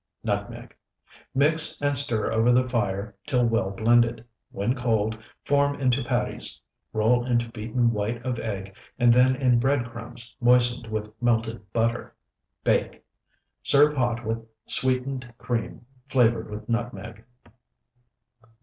[0.23, 0.75] Nutmeg.
[1.35, 6.59] Mix, and stir over the fire till well blended; when cold, form into patties,
[6.91, 12.15] roll in beaten white of egg, and then in bread crumbs moistened with melted butter.
[12.63, 13.03] Bake.
[13.61, 17.23] Serve hot with sweetened cream, flavored with nutmeg.